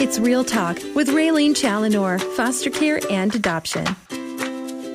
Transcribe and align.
It's 0.00 0.18
Real 0.18 0.44
Talk 0.44 0.78
with 0.94 1.08
Raylene 1.08 1.54
Challenor, 1.54 2.18
foster 2.34 2.70
care 2.70 3.00
and 3.10 3.34
adoption. 3.34 3.84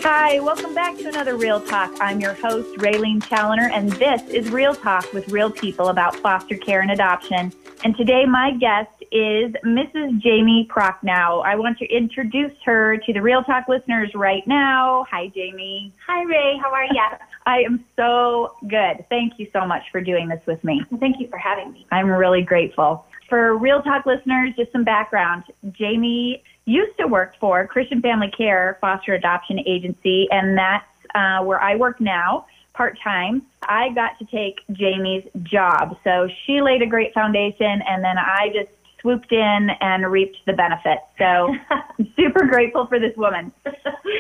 Hi, 0.01 0.39
welcome 0.39 0.74
back 0.74 0.97
to 0.97 1.08
another 1.08 1.38
Real 1.38 1.62
Talk. 1.62 1.96
I'm 2.01 2.20
your 2.20 2.33
host, 2.33 2.75
Raylene 2.79 3.23
Challoner, 3.23 3.70
and 3.71 3.91
this 3.91 4.23
is 4.23 4.49
Real 4.49 4.73
Talk 4.73 5.13
with 5.13 5.29
real 5.29 5.52
people 5.52 5.89
about 5.89 6.15
foster 6.15 6.57
care 6.57 6.81
and 6.81 6.89
adoption. 6.89 7.54
And 7.83 7.96
today, 7.96 8.26
my 8.26 8.54
guest 8.54 8.89
is 9.12 9.54
Mrs. 9.63 10.20
Jamie 10.21 10.68
Procknow. 10.71 11.43
I 11.45 11.53
want 11.53 11.77
to 11.77 11.85
introduce 11.85 12.53
her 12.63 12.97
to 12.97 13.13
the 13.13 13.21
Real 13.21 13.43
Talk 13.43 13.67
listeners 13.67 14.09
right 14.15 14.45
now. 14.47 15.05
Hi, 15.11 15.27
Jamie. 15.27 15.93
Hi, 16.07 16.23
Ray. 16.23 16.57
How 16.59 16.73
are 16.73 16.85
you? 16.85 17.03
I 17.45 17.59
am 17.59 17.85
so 17.95 18.55
good. 18.67 19.05
Thank 19.09 19.33
you 19.37 19.47
so 19.53 19.67
much 19.67 19.83
for 19.91 20.01
doing 20.01 20.29
this 20.29 20.41
with 20.47 20.63
me. 20.63 20.81
Thank 20.99 21.19
you 21.19 21.27
for 21.27 21.37
having 21.37 21.73
me. 21.73 21.85
I'm 21.91 22.07
really 22.09 22.41
grateful. 22.41 23.05
For 23.30 23.57
Real 23.57 23.82
Talk 23.82 24.05
listeners, 24.05 24.54
just 24.55 24.71
some 24.71 24.84
background. 24.84 25.44
Jamie 25.71 26.44
used 26.66 26.97
to 27.00 27.07
work 27.07 27.33
for 27.39 27.66
Christian 27.68 28.02
Family 28.02 28.32
Care 28.36 28.78
Foster 28.82 29.14
Adoption 29.14 29.60
Agency, 29.66 30.28
and 30.32 30.57
that's 30.57 30.86
uh, 31.16 31.43
where 31.43 31.61
I 31.61 31.75
work 31.75 32.00
now 32.00 32.45
part 32.73 32.97
time. 33.03 33.42
I 33.64 33.89
got 33.95 34.19
to 34.19 34.25
take 34.25 34.59
Jamie's 34.72 35.23
job. 35.44 35.97
So 36.03 36.28
she 36.45 36.61
laid 36.61 36.81
a 36.81 36.86
great 36.86 37.14
foundation, 37.14 37.81
and 37.88 38.03
then 38.03 38.17
I 38.17 38.50
just 38.53 38.69
swooped 39.02 39.31
in 39.31 39.69
and 39.81 40.11
reaped 40.11 40.38
the 40.45 40.53
benefits. 40.53 41.03
So 41.17 41.55
super 42.16 42.45
grateful 42.45 42.88
for 42.88 43.00
this 43.00 43.16
woman. 43.16 43.52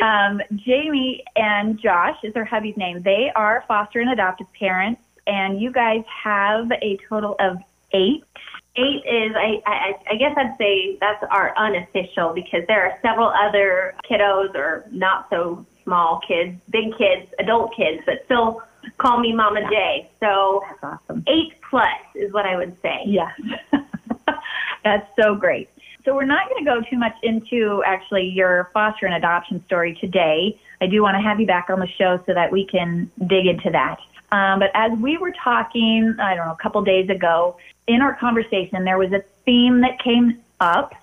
Um, 0.01 0.41
Jamie 0.55 1.23
and 1.35 1.79
Josh 1.79 2.17
is 2.23 2.33
her 2.35 2.45
hubby's 2.45 2.77
name. 2.77 3.01
They 3.01 3.31
are 3.35 3.63
foster 3.67 3.99
and 3.99 4.11
adoptive 4.11 4.47
parents, 4.53 5.01
and 5.25 5.59
you 5.59 5.71
guys 5.71 6.03
have 6.23 6.71
a 6.71 6.97
total 7.09 7.35
of 7.39 7.57
eight. 7.93 8.23
Eight 8.77 9.03
is, 9.05 9.31
I, 9.35 9.61
I, 9.65 9.93
I 10.11 10.15
guess 10.15 10.33
I'd 10.37 10.55
say 10.57 10.97
that's 10.99 11.23
our 11.31 11.57
unofficial 11.57 12.33
because 12.33 12.61
there 12.67 12.83
are 12.83 12.97
several 13.01 13.29
other 13.29 13.95
kiddos 14.09 14.53
or 14.53 14.85
not 14.91 15.27
so 15.29 15.65
small 15.85 16.19
kids, 16.27 16.59
big 16.71 16.97
kids, 16.97 17.31
adult 17.39 17.73
kids 17.75 18.03
that 18.05 18.25
still 18.25 18.61
call 18.97 19.19
me 19.19 19.33
Mama 19.33 19.61
J. 19.69 20.09
So 20.19 20.61
That's 20.81 20.99
awesome. 21.09 21.23
eight 21.27 21.53
plus 21.69 21.87
is 22.15 22.33
what 22.33 22.45
I 22.45 22.57
would 22.57 22.75
say. 22.81 23.01
Yes. 23.05 23.31
That's 24.83 25.07
so 25.21 25.35
great. 25.35 25.69
So 26.05 26.13
we're 26.13 26.25
not 26.25 26.47
going 26.47 26.63
to 26.63 26.69
go 26.69 26.81
too 26.87 26.97
much 26.97 27.15
into 27.23 27.83
actually 27.83 28.29
your 28.29 28.69
foster 28.73 29.07
and 29.07 29.15
adoption 29.15 29.65
story 29.65 29.97
today. 29.99 30.57
I 30.79 30.85
do 30.85 31.01
want 31.01 31.15
to 31.15 31.21
have 31.21 31.39
you 31.39 31.47
back 31.47 31.71
on 31.71 31.79
the 31.79 31.87
show 31.97 32.21
so 32.27 32.33
that 32.35 32.51
we 32.51 32.67
can 32.67 33.11
dig 33.25 33.47
into 33.47 33.71
that. 33.71 33.97
Um, 34.31 34.59
but 34.59 34.69
as 34.75 34.91
we 34.99 35.17
were 35.17 35.33
talking, 35.43 36.15
I 36.19 36.35
don't 36.35 36.45
know, 36.45 36.51
a 36.51 36.61
couple 36.61 36.81
days 36.83 37.09
ago, 37.09 37.57
in 37.87 38.01
our 38.01 38.15
conversation, 38.15 38.83
there 38.83 38.99
was 38.99 39.11
a 39.13 39.23
theme 39.45 39.81
that 39.81 39.99
came 40.03 40.41
up. 40.59 40.93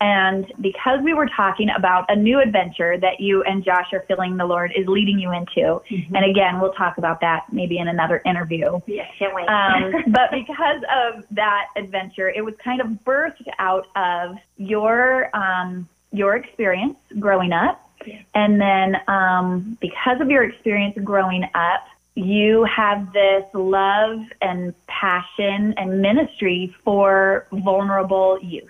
And 0.00 0.52
because 0.60 1.00
we 1.02 1.12
were 1.12 1.28
talking 1.36 1.68
about 1.76 2.04
a 2.08 2.14
new 2.14 2.40
adventure 2.40 2.98
that 2.98 3.18
you 3.18 3.42
and 3.42 3.64
Josh 3.64 3.92
are 3.92 4.04
feeling 4.06 4.36
the 4.36 4.44
Lord 4.46 4.72
is 4.76 4.86
leading 4.86 5.18
you 5.18 5.32
into, 5.32 5.80
and 6.14 6.24
again, 6.24 6.60
we'll 6.60 6.72
talk 6.72 6.98
about 6.98 7.20
that 7.22 7.46
maybe 7.52 7.78
in 7.78 7.88
another 7.88 8.22
interview. 8.24 8.80
Yes, 8.86 9.10
can't 9.18 9.34
wait. 9.34 9.48
Um, 9.48 10.04
but 10.12 10.30
because 10.30 10.82
of 10.94 11.24
that 11.32 11.66
adventure, 11.76 12.28
it 12.30 12.44
was 12.44 12.54
kind 12.62 12.80
of 12.80 12.86
birthed 13.04 13.48
out 13.58 13.86
of 13.96 14.36
your 14.56 15.34
um, 15.36 15.88
your 16.12 16.36
experience 16.36 16.96
growing 17.18 17.52
up, 17.52 17.90
Yeah. 18.06 18.20
and 18.34 18.60
then 18.60 18.96
um, 19.08 19.76
because 19.80 20.20
of 20.20 20.30
your 20.30 20.44
experience 20.44 20.96
growing 21.04 21.44
up, 21.54 21.86
you 22.14 22.64
have 22.64 23.12
this 23.12 23.44
love 23.52 24.20
and 24.40 24.74
passion 24.86 25.74
and 25.76 26.00
ministry 26.02 26.74
for 26.84 27.46
vulnerable 27.52 28.38
youth, 28.42 28.64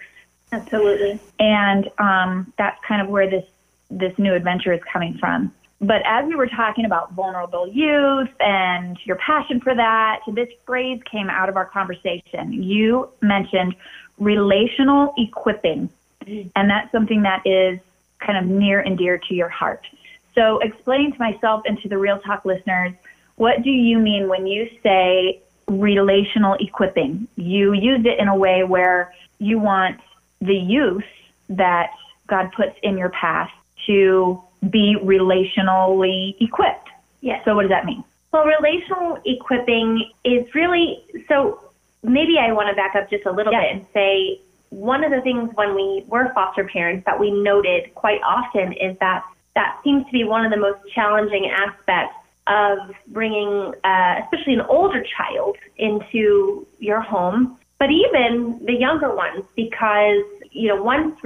Absolutely. 0.52 1.20
and 1.38 1.90
um, 1.98 2.52
that's 2.56 2.78
kind 2.86 3.02
of 3.02 3.08
where 3.08 3.28
this 3.28 3.44
this 3.90 4.18
new 4.18 4.34
adventure 4.34 4.72
is 4.72 4.80
coming 4.92 5.16
from. 5.18 5.52
But 5.80 6.02
as 6.04 6.26
we 6.26 6.34
were 6.34 6.48
talking 6.48 6.84
about 6.84 7.12
vulnerable 7.12 7.68
youth 7.68 8.28
and 8.40 8.98
your 9.04 9.16
passion 9.16 9.60
for 9.60 9.74
that, 9.74 10.20
this 10.26 10.48
phrase 10.66 11.00
came 11.10 11.30
out 11.30 11.48
of 11.48 11.56
our 11.56 11.66
conversation. 11.66 12.52
You 12.52 13.08
mentioned 13.22 13.76
relational 14.18 15.14
equipping, 15.16 15.88
and 16.26 16.68
that's 16.68 16.90
something 16.90 17.22
that 17.22 17.42
is 17.46 17.78
kind 18.18 18.36
of 18.38 18.46
near 18.46 18.80
and 18.80 18.98
dear 18.98 19.18
to 19.18 19.34
your 19.34 19.48
heart. 19.48 19.86
So, 20.34 20.58
explain 20.58 21.12
to 21.12 21.18
myself 21.18 21.62
and 21.64 21.80
to 21.82 21.88
the 21.88 21.98
Real 21.98 22.18
Talk 22.18 22.44
listeners, 22.44 22.92
what 23.36 23.62
do 23.62 23.70
you 23.70 23.98
mean 23.98 24.28
when 24.28 24.46
you 24.46 24.68
say 24.82 25.40
relational 25.68 26.54
equipping? 26.54 27.28
You 27.36 27.72
use 27.72 28.04
it 28.04 28.18
in 28.18 28.26
a 28.26 28.36
way 28.36 28.64
where 28.64 29.14
you 29.38 29.60
want 29.60 30.00
the 30.40 30.54
youth 30.54 31.04
that 31.48 31.90
God 32.26 32.52
puts 32.52 32.76
in 32.82 32.98
your 32.98 33.08
path 33.10 33.50
to 33.86 34.42
be 34.70 34.96
relationally 35.02 36.40
equipped. 36.40 36.88
Yes. 37.20 37.44
So, 37.44 37.54
what 37.54 37.62
does 37.62 37.70
that 37.70 37.84
mean? 37.84 38.04
Well, 38.32 38.44
relational 38.44 39.20
equipping 39.24 40.10
is 40.24 40.54
really 40.54 41.02
so. 41.28 41.60
Maybe 42.02 42.38
I 42.38 42.52
want 42.52 42.68
to 42.68 42.76
back 42.76 42.94
up 42.94 43.10
just 43.10 43.26
a 43.26 43.32
little 43.32 43.52
Yeah. 43.52 43.62
bit 43.62 43.72
and 43.72 43.86
say 43.92 44.40
one 44.70 45.02
of 45.02 45.10
the 45.10 45.20
things 45.22 45.50
when 45.54 45.74
we 45.74 46.04
were 46.06 46.30
foster 46.34 46.64
parents 46.64 47.04
that 47.06 47.18
we 47.18 47.30
noted 47.30 47.92
quite 47.94 48.20
often 48.22 48.72
is 48.74 48.96
that 48.98 49.24
that 49.54 49.78
seems 49.82 50.04
to 50.06 50.12
be 50.12 50.24
one 50.24 50.44
of 50.44 50.52
the 50.52 50.56
most 50.56 50.78
challenging 50.94 51.50
aspects 51.50 52.14
of 52.46 52.78
bringing, 53.08 53.74
uh, 53.84 54.20
especially 54.22 54.54
an 54.54 54.60
older 54.62 55.04
child, 55.16 55.56
into 55.76 56.66
your 56.78 57.00
home, 57.00 57.57
but 57.78 57.90
even 57.90 58.58
the 58.64 58.74
younger 58.74 59.14
ones, 59.14 59.44
because 59.56 60.24
you 60.50 60.68
know 60.68 60.82
once 60.82 61.16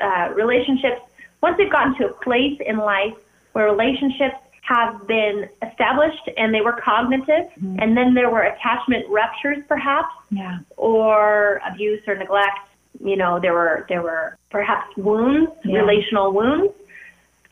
uh, 0.00 0.32
relationships, 0.34 1.00
once 1.42 1.56
they've 1.56 1.70
gotten 1.70 1.94
to 1.96 2.06
a 2.06 2.12
place 2.12 2.60
in 2.64 2.78
life 2.78 3.14
where 3.52 3.66
relationships 3.66 4.36
have 4.62 5.06
been 5.06 5.48
established 5.62 6.28
and 6.36 6.52
they 6.52 6.60
were 6.60 6.72
cognitive, 6.72 7.46
and 7.78 7.96
then 7.96 8.14
there 8.14 8.28
were 8.30 8.42
attachment 8.42 9.06
ruptures, 9.08 9.58
perhaps, 9.68 10.12
Yeah. 10.30 10.58
or 10.76 11.60
abuse 11.64 12.02
or 12.08 12.16
neglect. 12.16 12.58
You 13.02 13.16
know, 13.16 13.38
there 13.38 13.52
were 13.52 13.86
there 13.88 14.02
were 14.02 14.36
perhaps 14.50 14.96
wounds, 14.96 15.52
Yeah. 15.64 15.78
relational 15.80 16.32
wounds. 16.32 16.72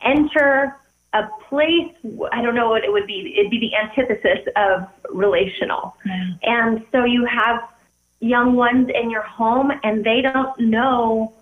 Enter 0.01 0.75
a 1.13 1.23
place. 1.47 1.93
I 2.33 2.41
don't 2.41 2.55
know 2.55 2.69
what 2.69 2.83
it 2.83 2.91
would 2.91 3.07
be. 3.07 3.35
It'd 3.37 3.49
be 3.49 3.59
the 3.59 3.75
antithesis 3.75 4.45
of 4.57 4.87
relational. 5.09 5.95
Yeah. 6.05 6.25
And 6.43 6.85
so 6.91 7.05
you 7.05 7.23
have 7.25 7.63
young 8.25 8.55
ones 8.55 8.89
in 8.93 9.09
your 9.09 9.23
home, 9.23 9.71
and 9.83 10.03
they 10.03 10.21
don't 10.21 10.59
know 10.59 11.33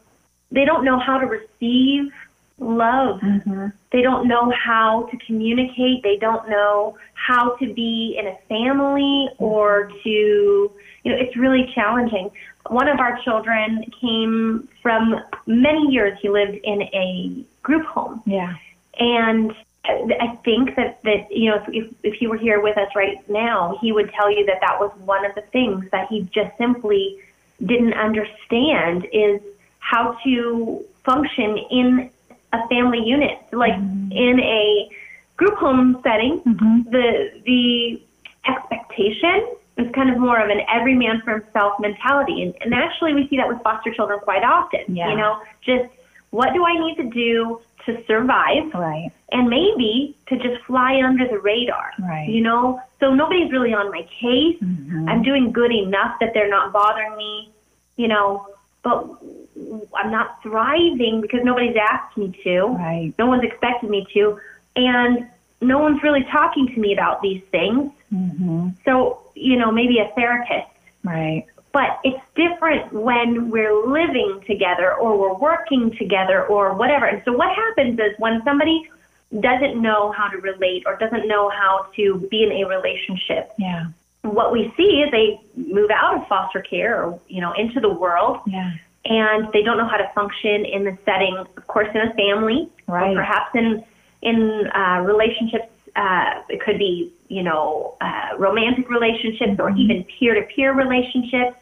they 0.53 0.65
don't 0.65 0.85
know 0.85 0.99
how 0.99 1.17
to 1.17 1.25
receive 1.25 2.11
love. 2.59 3.19
Mm-hmm. 3.21 3.67
They 3.91 4.01
don't 4.01 4.27
know 4.27 4.51
how 4.51 5.09
to 5.11 5.17
communicate. 5.25 6.03
They 6.03 6.17
don't 6.17 6.47
know 6.47 6.97
how 7.15 7.55
to 7.57 7.73
be 7.73 8.15
in 8.19 8.27
a 8.27 8.37
family 8.47 9.29
or 9.39 9.91
to, 10.03 10.09
you 10.09 11.11
know, 11.11 11.17
it's 11.17 11.35
really 11.35 11.71
challenging. 11.73 12.29
One 12.67 12.87
of 12.87 12.99
our 12.99 13.19
children 13.23 13.83
came 13.99 14.69
from 14.81 15.15
many 15.47 15.91
years, 15.91 16.17
he 16.21 16.29
lived 16.29 16.57
in 16.63 16.83
a 16.83 17.43
group 17.63 17.85
home. 17.85 18.21
Yeah. 18.25 18.53
And 18.99 19.53
I 19.85 20.39
think 20.45 20.75
that, 20.77 21.03
that 21.03 21.29
you 21.29 21.49
know, 21.49 21.63
if, 21.67 21.93
if 22.03 22.13
he 22.13 22.27
were 22.27 22.37
here 22.37 22.61
with 22.61 22.77
us 22.77 22.89
right 22.95 23.17
now, 23.29 23.77
he 23.81 23.91
would 23.91 24.11
tell 24.13 24.31
you 24.31 24.45
that 24.45 24.59
that 24.61 24.79
was 24.79 24.91
one 25.03 25.25
of 25.25 25.35
the 25.35 25.41
things 25.41 25.85
that 25.91 26.07
he 26.07 26.21
just 26.33 26.57
simply 26.57 27.19
didn't 27.65 27.93
understand 27.93 29.07
is 29.11 29.41
how 29.79 30.17
to 30.23 30.85
function 31.03 31.57
in 31.69 32.09
a 32.53 32.67
family 32.69 33.03
unit, 33.03 33.39
like 33.51 33.73
in 33.73 34.39
a 34.39 34.89
group 35.35 35.55
home 35.55 35.99
setting. 36.01 36.39
Mm-hmm. 36.41 36.89
The 36.89 37.41
the 37.45 38.01
expectation 38.47 39.55
is 39.77 39.91
kind 39.93 40.09
of 40.09 40.17
more 40.17 40.39
of 40.39 40.49
an 40.49 40.61
every 40.71 40.95
man 40.95 41.21
for 41.25 41.39
himself 41.39 41.79
mentality, 41.79 42.43
and, 42.43 42.53
and 42.61 42.73
actually 42.73 43.13
we 43.13 43.27
see 43.27 43.35
that 43.37 43.49
with 43.49 43.61
foster 43.63 43.93
children 43.93 44.19
quite 44.19 44.43
often. 44.43 44.95
Yeah. 44.95 45.09
You 45.09 45.17
know, 45.17 45.41
just 45.61 45.89
what 46.29 46.53
do 46.53 46.65
I 46.65 46.79
need 46.79 46.95
to 46.95 47.09
do 47.09 47.59
to 47.85 48.03
survive? 48.05 48.73
Right. 48.73 49.11
and 49.31 49.49
maybe 49.49 50.15
to 50.27 50.37
just 50.37 50.63
fly 50.65 51.01
under 51.03 51.27
the 51.27 51.39
radar. 51.39 51.91
Right. 51.99 52.29
You 52.29 52.41
know, 52.41 52.79
so 52.99 53.15
nobody's 53.15 53.51
really 53.51 53.73
on 53.73 53.89
my 53.89 54.03
case. 54.03 54.59
Mhm. 54.61 55.09
I'm 55.09 55.23
doing 55.23 55.51
good 55.51 55.71
enough 55.71 56.19
that 56.19 56.35
they're 56.35 56.49
not 56.49 56.71
bothering 56.71 57.15
me, 57.17 57.49
you 57.97 58.07
know, 58.07 58.45
but 58.83 59.07
I'm 59.95 60.11
not 60.11 60.41
thriving 60.43 61.19
because 61.19 61.43
nobody's 61.43 61.75
asked 61.75 62.15
me 62.15 62.31
to. 62.43 62.65
Right. 62.67 63.11
No 63.17 63.25
one's 63.25 63.43
expected 63.43 63.89
me 63.89 64.05
to. 64.13 64.37
And 64.75 65.27
no 65.61 65.79
one's 65.79 66.03
really 66.03 66.25
talking 66.25 66.67
to 66.67 66.79
me 66.79 66.93
about 66.93 67.21
these 67.23 67.41
things. 67.49 67.91
Mm-hmm. 68.13 68.69
So, 68.85 69.19
you 69.33 69.57
know, 69.57 69.71
maybe 69.71 69.97
a 69.97 70.09
therapist. 70.15 70.69
Right. 71.03 71.45
But 71.73 71.99
it's 72.03 72.21
different 72.35 72.93
when 72.93 73.49
we're 73.49 73.75
living 73.87 74.41
together 74.45 74.93
or 74.93 75.17
we're 75.17 75.33
working 75.33 75.91
together 75.97 76.45
or 76.45 76.73
whatever. 76.75 77.05
And 77.07 77.21
so 77.25 77.33
what 77.33 77.49
happens 77.53 77.99
is 77.99 78.13
when 78.19 78.41
somebody 78.45 78.87
doesn't 79.39 79.81
know 79.81 80.11
how 80.11 80.27
to 80.27 80.37
relate 80.37 80.83
or 80.85 80.95
doesn't 80.97 81.27
know 81.27 81.49
how 81.49 81.87
to 81.95 82.27
be 82.29 82.43
in 82.43 82.51
a 82.51 82.65
relationship, 82.65 83.51
Yeah. 83.57 83.85
what 84.21 84.51
we 84.51 84.71
see 84.77 85.01
is 85.01 85.09
they 85.11 85.39
move 85.57 85.89
out 85.89 86.13
of 86.17 86.27
foster 86.27 86.61
care 86.61 87.03
or, 87.03 87.19
you 87.27 87.41
know, 87.41 87.51
into 87.53 87.79
the 87.79 87.89
world 87.89 88.39
Yeah. 88.45 88.69
and 89.05 89.51
they 89.51 89.63
don't 89.63 89.77
know 89.77 89.87
how 89.87 89.97
to 89.97 90.07
function 90.13 90.65
in 90.65 90.83
the 90.83 90.95
setting, 91.05 91.35
of 91.35 91.67
course, 91.67 91.89
in 91.95 92.01
a 92.01 92.13
family, 92.13 92.69
Right. 92.87 93.11
or 93.11 93.15
perhaps 93.15 93.55
in 93.55 93.83
in 94.21 94.67
uh, 94.67 95.01
relationships. 95.03 95.67
Uh, 95.95 96.41
it 96.49 96.59
could 96.61 96.77
be, 96.79 97.11
you 97.27 97.43
know, 97.43 97.95
uh, 98.01 98.29
romantic 98.37 98.89
relationships 98.89 99.59
or 99.59 99.69
even 99.71 100.03
peer-to-peer 100.05 100.71
relationships, 100.73 101.55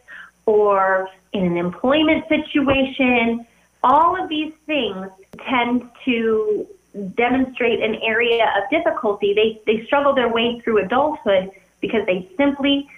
or 0.46 1.10
in 1.34 1.46
an 1.46 1.58
employment 1.58 2.28
situation. 2.28 3.46
All 3.84 4.22
of 4.22 4.30
these 4.30 4.54
things 4.66 5.08
tend 5.50 5.90
to 6.06 6.68
demonstrate 7.16 7.82
an 7.82 7.96
area 8.04 8.52
of 8.58 8.70
difficulty. 8.70 9.34
They 9.34 9.62
they 9.66 9.86
struggle 9.86 10.14
their 10.14 10.30
way 10.30 10.60
through 10.60 10.84
adulthood 10.84 11.52
because 11.80 12.06
they 12.06 12.30
simply 12.38 12.90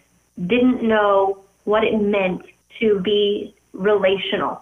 didn't 0.47 0.83
know 0.83 1.43
what 1.63 1.83
it 1.83 1.97
meant 1.99 2.43
to 2.79 2.99
be 2.99 3.55
relational. 3.73 4.59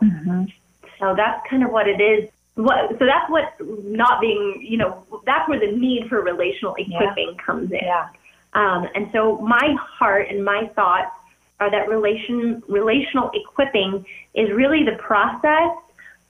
So 1.00 1.16
that's 1.16 1.46
kind 1.50 1.64
of 1.64 1.72
what 1.72 1.88
it 1.88 2.00
is. 2.00 2.30
What, 2.56 2.90
so 3.00 3.06
that's 3.06 3.30
what 3.30 3.56
not 3.86 4.22
being, 4.22 4.66
you 4.68 4.78
know, 4.78 5.04
that's 5.26 5.48
where 5.50 5.60
the 5.60 5.72
need 5.72 6.08
for 6.10 6.22
relational 6.22 6.76
equipping 6.76 7.38
comes 7.44 7.72
in. 7.72 7.80
Yeah. 7.82 8.10
Um, 8.54 8.88
and 8.94 9.10
so 9.14 9.38
my 9.38 9.76
heart 9.80 10.28
and 10.30 10.44
my 10.44 10.68
thoughts 10.76 11.16
are 11.62 11.70
that 11.72 11.88
relation, 11.88 12.62
relational 12.68 13.30
equipping 13.34 14.06
is 14.34 14.50
really 14.52 14.84
the 14.84 14.98
process 14.98 15.72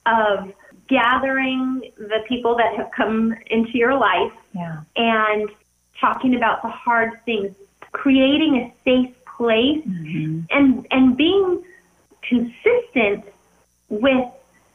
of 0.06 0.52
gathering 0.88 1.90
the 1.96 2.18
people 2.28 2.54
that 2.56 2.74
have 2.76 2.90
come 2.94 3.34
into 3.46 3.78
your 3.78 3.94
life 3.94 4.32
Yeah. 4.54 4.80
and 4.96 5.48
talking 5.98 6.34
about 6.34 6.60
the 6.62 6.68
hard 6.68 7.12
things, 7.24 7.54
creating 7.92 8.56
a 8.56 8.74
safe 8.84 9.14
place 9.36 9.82
and 10.50 10.86
and 10.90 11.16
being 11.16 11.64
consistent 12.22 13.24
with 13.88 14.28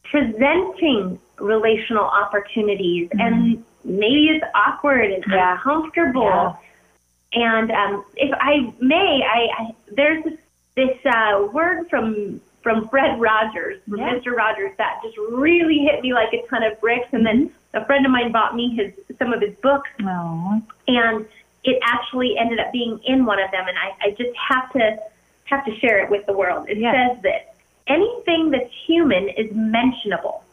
presenting 0.03 1.19
relational 1.39 2.05
opportunities 2.05 3.09
and 3.11 3.63
maybe 3.83 4.29
it's 4.29 4.45
awkward 4.55 5.11
and 5.11 5.23
Yeah. 5.27 5.53
uncomfortable 5.53 6.23
Yeah. 6.23 6.55
and 7.33 7.71
um, 7.71 8.05
if 8.15 8.31
I 8.39 8.73
may, 8.79 9.21
I, 9.23 9.39
I 9.59 9.75
there's 9.91 10.23
this, 10.23 10.39
this 10.77 10.95
uh, 11.05 11.47
word 11.51 11.89
from 11.89 12.39
from 12.61 12.87
Fred 12.89 13.19
Rogers, 13.19 13.81
from 13.89 13.99
Yeah. 13.99 14.15
Mr. 14.15 14.35
Rogers, 14.35 14.71
that 14.77 14.99
just 15.03 15.17
really 15.17 15.79
hit 15.79 16.01
me 16.01 16.13
like 16.13 16.33
a 16.33 16.45
ton 16.47 16.63
of 16.63 16.79
bricks. 16.81 17.07
And 17.13 17.25
then 17.25 17.49
a 17.73 17.85
friend 17.85 18.05
of 18.05 18.11
mine 18.11 18.31
bought 18.31 18.55
me 18.55 18.75
his 18.75 18.93
some 19.17 19.33
of 19.33 19.41
his 19.41 19.55
books, 19.55 19.89
Oh. 20.01 20.61
and 20.87 21.25
it 21.63 21.79
actually 21.83 22.37
ended 22.37 22.59
up 22.59 22.71
being 22.71 22.99
in 23.05 23.25
one 23.25 23.39
of 23.39 23.51
them. 23.51 23.65
And 23.67 23.77
I, 23.77 24.07
I 24.07 24.09
just 24.11 24.35
have 24.37 24.71
to 24.73 24.99
have 25.45 25.65
to 25.65 25.75
share 25.79 26.03
it 26.03 26.09
with 26.09 26.25
the 26.25 26.33
world. 26.33 26.69
It 26.69 26.77
Yes. 26.77 26.95
says 26.95 27.21
this: 27.23 27.43
anything 27.87 28.51
that's 28.51 28.71
human 28.85 29.29
is 29.29 29.51
mentionable, 29.53 30.43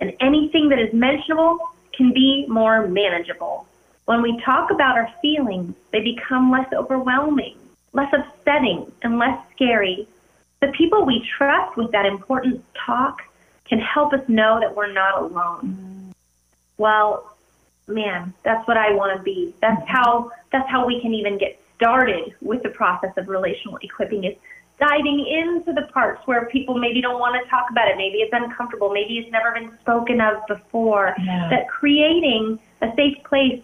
and 0.00 0.12
anything 0.20 0.68
that 0.70 0.80
is 0.80 0.92
mentionable 0.92 1.58
can 1.92 2.12
be 2.12 2.46
more 2.48 2.88
manageable. 2.88 3.66
When 4.06 4.22
we 4.22 4.40
talk 4.40 4.70
about 4.70 4.96
our 4.98 5.10
feelings, 5.22 5.74
they 5.92 6.00
become 6.00 6.50
less 6.50 6.72
overwhelming, 6.72 7.56
less 7.92 8.12
upsetting, 8.12 8.90
and 9.02 9.18
less 9.18 9.38
scary. 9.54 10.08
The 10.60 10.68
people 10.68 11.04
we 11.04 11.26
trust 11.36 11.76
with 11.76 11.90
that 11.92 12.06
important 12.06 12.64
talk 12.86 13.22
can 13.68 13.78
help 13.78 14.12
us 14.12 14.20
know 14.28 14.60
that 14.60 14.74
we're 14.74 14.92
not 14.92 15.22
alone. 15.22 16.14
Well, 16.78 17.36
man, 17.86 18.34
that's 18.44 18.66
what 18.66 18.76
I 18.76 18.92
want 18.92 19.16
to 19.16 19.22
be. 19.22 19.54
That's 19.60 19.82
how 19.88 20.30
that's 20.52 20.68
how 20.68 20.86
we 20.86 21.00
can 21.00 21.14
even 21.14 21.38
get 21.38 21.60
started 21.76 22.34
with 22.40 22.62
the 22.62 22.68
process 22.70 23.12
of 23.16 23.28
relational 23.28 23.78
equipping 23.82 24.24
is 24.24 24.36
diving 24.78 25.24
into 25.26 25.72
the 25.72 25.86
parts 25.92 26.26
where 26.26 26.46
people 26.46 26.76
maybe 26.76 27.00
don't 27.00 27.20
want 27.20 27.40
to 27.42 27.48
talk 27.48 27.70
about 27.70 27.88
it. 27.88 27.96
Maybe 27.96 28.18
it's 28.18 28.32
uncomfortable. 28.32 28.92
Maybe 28.92 29.18
it's 29.18 29.30
never 29.30 29.52
been 29.52 29.70
spoken 29.80 30.20
of 30.20 30.46
before. 30.48 31.14
Yeah. 31.24 31.48
That 31.50 31.68
creating 31.68 32.58
a 32.80 32.88
safe 32.96 33.22
place. 33.24 33.62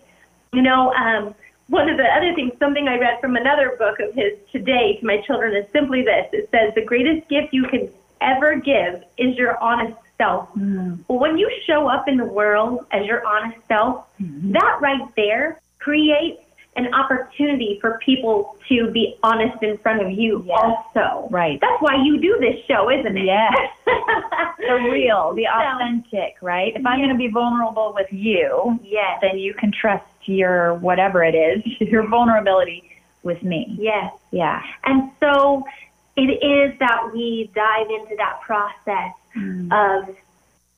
You 0.53 0.63
know, 0.63 0.93
um, 0.95 1.35
one 1.69 1.89
of 1.89 1.97
the 1.97 2.05
other 2.05 2.35
things, 2.35 2.53
something 2.59 2.89
I 2.89 2.99
read 2.99 3.21
from 3.21 3.37
another 3.37 3.77
book 3.79 4.01
of 4.01 4.15
his 4.15 4.33
today 4.51 4.97
to 5.01 5.07
my 5.07 5.19
children 5.27 5.55
is 5.55 5.71
simply 5.73 6.03
this. 6.03 6.27
It 6.33 6.49
says 6.51 6.75
the 6.75 6.85
greatest 6.85 7.29
gift 7.29 7.53
you 7.53 7.65
can 7.65 7.91
ever 8.21 8.57
give 8.57 9.05
is 9.19 9.37
your 9.37 9.59
honest 9.63 9.97
self. 10.17 10.49
Mm. 10.55 11.05
Well, 11.09 11.19
when 11.19 11.39
you 11.39 11.51
show 11.67 11.89
up 11.89 12.09
in 12.09 12.17
the 12.17 12.25
world 12.25 12.87
as 12.91 13.07
your 13.07 13.25
honest 13.25 13.59
self, 13.69 14.07
mm-hmm. 14.21 14.53
that 14.53 14.79
right 14.81 15.09
there 15.15 15.61
creates 15.79 16.43
an 16.77 16.95
opportunity 16.95 17.79
for 17.81 17.99
people 18.05 18.57
to 18.69 18.91
be 18.93 19.17
honest 19.23 19.63
in 19.63 19.77
front 19.79 20.01
of 20.01 20.11
you 20.13 20.45
Yes. 20.47 20.59
also. 20.63 21.29
Right. 21.29 21.61
That's 21.61 21.83
why 21.83 22.03
you 22.03 22.21
do 22.21 22.39
this 22.41 22.65
show, 22.67 22.91
isn't 22.91 23.17
it? 23.17 23.25
Yes. 23.25 23.55
The 24.59 24.75
real, 24.75 25.33
the 25.35 25.47
authentic, 25.47 26.37
right? 26.43 26.75
If 26.77 26.85
I'm 26.85 26.99
going 26.99 27.09
to 27.09 27.17
be 27.17 27.29
vulnerable 27.29 27.95
with 27.95 28.13
you, 28.13 28.79
yes. 28.83 29.19
then 29.23 29.39
you 29.39 29.55
can 29.55 29.73
trust 29.73 30.05
your 30.33 30.75
whatever 30.75 31.23
it 31.23 31.35
is, 31.35 31.63
your 31.81 32.07
vulnerability 32.07 32.91
with 33.23 33.43
me. 33.43 33.77
Yes. 33.79 34.13
Yeah. 34.31 34.63
And 34.85 35.11
so 35.21 35.65
it 36.17 36.43
is 36.43 36.79
that 36.79 37.11
we 37.13 37.51
dive 37.55 37.89
into 37.91 38.17
that 38.17 38.41
process 38.41 39.15
of 39.71 40.17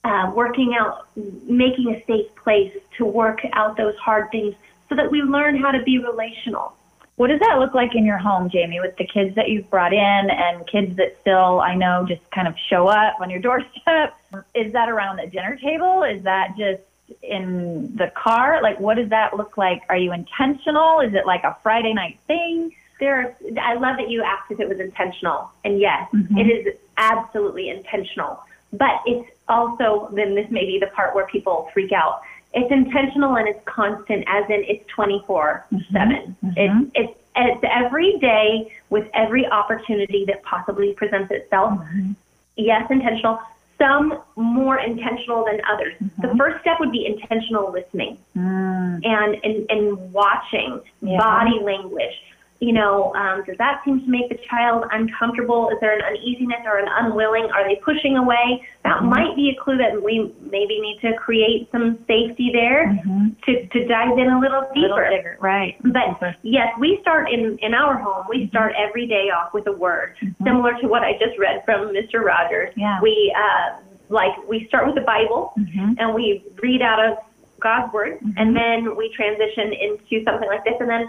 uh, 0.05 0.33
working 0.35 0.75
out, 0.79 1.09
making 1.17 1.95
a 1.95 2.05
safe 2.07 2.35
place 2.35 2.77
to 2.99 3.05
work 3.05 3.41
out 3.53 3.77
those 3.77 3.97
hard 3.97 4.31
things 4.31 4.55
so 4.89 4.97
that 4.97 5.11
we 5.11 5.23
learn 5.23 5.57
how 5.57 5.71
to 5.71 5.83
be 5.83 5.99
relational. 5.99 6.75
What 7.17 7.29
does 7.29 7.41
that 7.41 7.59
look 7.59 7.75
like 7.75 7.95
in 7.95 8.05
your 8.05 8.19
home, 8.19 8.49
Jamie, 8.49 8.81
with 8.81 8.97
the 8.97 9.07
kids 9.07 9.35
that 9.37 9.51
you've 9.51 9.69
brought 9.69 9.93
in 9.93 10.31
and 10.31 10.67
kids 10.67 10.97
that 10.97 11.19
still, 11.21 11.61
I 11.61 11.75
know, 11.75 12.07
just 12.09 12.23
kind 12.31 12.49
of 12.49 12.55
show 12.69 12.89
up 12.89 13.21
on 13.21 13.31
your 13.31 13.41
doorstep? 13.49 14.17
Is 14.55 14.73
that 14.73 14.89
around 14.89 15.19
the 15.19 15.27
dinner 15.27 15.57
table? 15.57 16.03
Is 16.03 16.23
that 16.25 16.55
just 16.57 16.83
in 17.23 17.95
the 17.97 18.11
car? 18.15 18.63
Like, 18.63 18.79
what 18.81 18.97
does 18.97 19.09
that 19.11 19.37
look 19.37 19.57
like? 19.57 19.83
Are 19.89 19.97
you 19.97 20.13
intentional? 20.13 21.01
Is 21.01 21.15
it 21.15 21.27
like 21.27 21.45
a 21.45 21.57
Friday 21.63 21.93
night 21.93 22.19
thing? 22.27 22.75
There, 22.99 23.21
are, 23.21 23.37
I 23.61 23.75
love 23.75 23.97
that 23.97 24.11
you 24.11 24.23
asked 24.23 24.51
if 24.51 24.61
it 24.61 24.69
was 24.69 24.79
intentional, 24.79 25.51
and 25.65 25.81
yes, 25.81 26.09
Mhm. 26.13 26.39
it 26.39 26.47
is 26.47 26.75
absolutely 26.99 27.71
intentional. 27.71 28.41
But 28.73 29.01
it's 29.07 29.29
also 29.49 30.09
then 30.13 30.35
this 30.35 30.51
may 30.51 30.65
be 30.65 30.79
the 30.79 30.89
part 30.89 31.15
where 31.15 31.27
people 31.27 31.69
freak 31.73 31.93
out. 31.93 32.21
It's 32.53 32.71
intentional 32.71 33.37
and 33.37 33.49
it's 33.49 33.65
constant, 33.65 34.25
as 34.27 34.45
in 34.51 34.65
it's 34.69 34.87
twenty 34.89 35.23
four 35.27 35.65
seven. 35.93 36.37
It's 36.57 36.91
it's 36.95 37.19
it's 37.37 37.65
every 37.65 38.19
day 38.19 38.73
with 38.91 39.09
every 39.15 39.47
opportunity 39.47 40.25
that 40.27 40.43
possibly 40.43 40.93
presents 40.93 41.31
itself. 41.31 41.73
Mm-hmm. 41.73 42.13
Yes, 42.57 42.91
intentional. 42.91 43.41
Some 43.81 44.19
more 44.37 44.79
intentional 44.79 45.45
than 45.45 45.59
others. 45.73 45.95
Mm-hmm. 46.03 46.23
The 46.23 46.37
first 46.37 46.61
step 46.61 46.79
would 46.81 46.93
be 46.93 47.07
intentional 47.07 47.73
listening 47.73 48.19
Mm. 48.37 49.01
and 49.05 49.37
and, 49.43 49.71
and 49.71 50.13
watching 50.13 50.81
Yeah. 51.03 51.19
body 51.19 51.59
language. 51.63 52.13
You 52.61 52.75
know, 52.75 53.15
um, 53.15 53.43
does 53.47 53.57
that 53.57 53.81
seem 53.87 54.05
to 54.05 54.07
make 54.11 54.29
the 54.29 54.37
child 54.49 54.85
uncomfortable? 54.93 55.71
Is 55.71 55.79
there 55.81 55.95
an 55.97 56.03
uneasiness 56.05 56.61
or 56.67 56.77
an 56.79 56.89
unwilling? 56.91 57.49
Are 57.55 57.67
they 57.67 57.77
pushing 57.77 58.19
away? 58.19 58.63
That 58.85 58.97
Mm-hmm. 59.01 59.09
might 59.09 59.35
be 59.35 59.49
a 59.49 59.63
clue 59.63 59.79
that 59.79 60.03
we 60.03 60.31
maybe 60.51 60.79
need 60.79 60.99
to 61.01 61.15
create 61.17 61.69
some 61.73 61.97
safety 62.07 62.51
there 62.53 62.87
Mhm. 63.07 63.41
to, 63.45 63.67
to 63.67 63.87
dive 63.89 64.19
in 64.19 64.29
a 64.29 64.39
little 64.39 64.69
deeper. 64.75 64.89
Little 64.95 65.09
bigger, 65.17 65.39
right. 65.41 65.77
But 65.85 66.37
yes, 66.43 66.69
we 66.79 66.99
start 67.01 67.31
in, 67.31 67.57
in 67.63 67.73
our 67.73 67.97
home, 67.97 68.27
we 68.29 68.47
start 68.49 68.75
every 68.77 69.07
day 69.07 69.31
off 69.31 69.55
with 69.55 69.67
a 69.67 69.73
word, 69.73 70.17
similar 70.45 70.75
to 70.83 70.87
what 70.87 71.03
I 71.03 71.13
just 71.15 71.39
read 71.39 71.63
from 71.65 71.95
Mr. 71.95 72.21
Rogers. 72.23 72.75
Yeah. 72.77 73.01
We, 73.01 73.35
uh, 73.35 73.77
like, 74.11 74.33
we 74.49 74.67
start 74.67 74.85
with 74.87 74.97
the 74.97 75.01
Bible 75.17 75.55
Mhm. 75.59 75.95
and 75.99 76.15
we 76.15 76.45
read 76.63 76.83
out 76.83 77.03
of 77.03 77.19
God's 77.61 77.91
Word, 77.93 78.19
and 78.37 78.55
then 78.55 78.97
we 78.97 79.09
transition 79.15 79.73
into 79.73 80.25
something 80.25 80.49
like 80.49 80.65
this, 80.65 80.75
and 80.81 80.91
then 80.91 81.09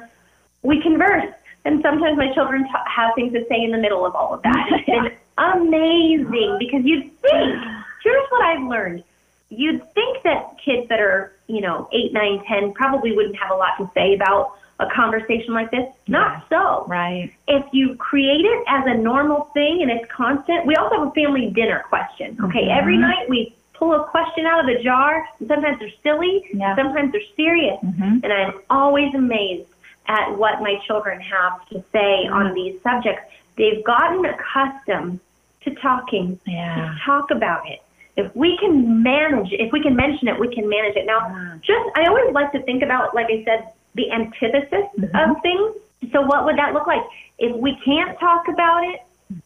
we 0.63 0.81
converse. 0.81 1.33
And 1.65 1.81
sometimes 1.81 2.17
my 2.17 2.33
children 2.33 2.63
t- 2.63 2.69
have 2.87 3.11
things 3.15 3.33
to 3.33 3.45
say 3.47 3.61
in 3.63 3.71
the 3.71 3.77
middle 3.77 4.05
of 4.05 4.15
all 4.15 4.33
of 4.33 4.41
that. 4.43 4.67
It's 4.71 4.85
been 4.85 5.11
amazing 5.37 6.57
because 6.59 6.83
you'd 6.85 7.11
think, 7.21 7.61
here's 8.03 8.27
what 8.29 8.41
I've 8.43 8.63
learned. 8.67 9.03
You'd 9.49 9.81
think 9.93 10.23
that 10.23 10.55
kids 10.63 10.87
that 10.89 10.99
are, 10.99 11.33
you 11.47 11.61
know, 11.61 11.89
eight, 11.91 12.13
nine, 12.13 12.43
ten 12.47 12.73
probably 12.73 13.15
wouldn't 13.15 13.35
have 13.37 13.51
a 13.51 13.55
lot 13.55 13.77
to 13.77 13.89
say 13.93 14.13
about 14.15 14.53
a 14.79 14.87
conversation 14.89 15.53
like 15.53 15.69
this. 15.71 15.87
Not 16.07 16.43
so 16.49 16.85
Right. 16.87 17.31
if 17.47 17.63
you 17.71 17.95
create 17.95 18.45
it 18.45 18.63
as 18.67 18.83
a 18.87 18.95
normal 18.95 19.41
thing 19.53 19.81
and 19.81 19.91
it's 19.91 20.09
constant, 20.11 20.65
we 20.65 20.75
also 20.75 20.97
have 20.99 21.07
a 21.07 21.11
family 21.11 21.49
dinner 21.51 21.83
question. 21.89 22.37
Okay, 22.43 22.65
Mhm. 22.67 22.77
every 22.77 22.97
night 22.97 23.29
we 23.29 23.53
pull 23.73 23.93
a 23.93 24.03
question 24.05 24.45
out 24.45 24.59
of 24.61 24.65
the 24.67 24.81
jar. 24.83 25.27
Sometimes 25.47 25.79
they're 25.79 25.89
silly, 26.03 26.45
Yeah. 26.53 26.75
sometimes 26.75 27.11
they're 27.11 27.21
serious, 27.35 27.79
Mhm. 27.83 28.23
and 28.23 28.33
I'm 28.33 28.53
always 28.69 29.13
amazed 29.13 29.67
at 30.07 30.37
what 30.37 30.61
my 30.61 30.75
children 30.87 31.19
have 31.21 31.67
to 31.69 31.83
say 31.91 32.27
on 32.27 32.53
these 32.53 32.81
subjects. 32.81 33.23
They've 33.57 33.83
gotten 33.83 34.25
accustomed 34.25 35.19
to 35.63 35.75
talking, 35.75 36.39
Yeah. 36.45 36.75
to 36.75 36.95
talk 37.05 37.31
about 37.31 37.69
it. 37.69 37.81
If 38.17 38.35
we 38.35 38.57
can 38.57 39.03
manage, 39.03 39.53
if 39.53 39.71
we 39.71 39.81
can 39.81 39.95
mention 39.95 40.27
it, 40.27 40.39
we 40.39 40.53
can 40.53 40.67
manage 40.67 40.95
it. 40.95 41.05
Now, 41.05 41.19
Mm. 41.19 41.61
just 41.61 41.89
I 41.95 42.05
always 42.05 42.33
like 42.33 42.51
to 42.53 42.61
think 42.63 42.83
about, 42.83 43.13
like 43.15 43.27
I 43.29 43.43
said, 43.45 43.69
the 43.95 44.11
antithesis 44.11 44.85
Mhm. 44.97 45.29
of 45.29 45.41
things. 45.41 45.75
So, 46.11 46.21
what 46.21 46.45
would 46.45 46.57
that 46.57 46.73
look 46.73 46.87
like 46.87 47.03
if 47.37 47.55
we 47.55 47.75
can't 47.85 48.19
talk 48.19 48.47
about 48.47 48.83
it? 48.83 49.01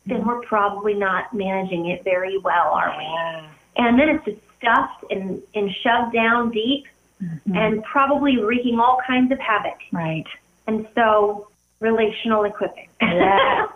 then 0.07 0.25
we're 0.25 0.41
probably 0.41 0.95
not 0.95 1.31
managing 1.31 1.85
it 1.89 2.03
very 2.03 2.39
well, 2.39 2.71
are 2.71 2.91
we? 2.97 3.05
And 3.77 4.00
then 4.00 4.09
it's 4.09 4.25
just 4.25 4.38
stuffed 4.57 5.03
and, 5.12 5.39
and 5.53 5.71
shoved 5.75 6.12
down 6.12 6.50
deep 6.50 6.88
Mm-hmm. 7.24 7.55
and 7.55 7.83
probably 7.83 8.38
wreaking 8.43 8.77
all 8.79 8.97
kinds 9.07 9.31
of 9.31 9.39
havoc. 9.39 9.77
Right. 9.93 10.25
And 10.67 10.88
so, 10.95 11.48
relational 11.79 12.43
equipping. 12.45 12.89
Yeah. 13.01 13.67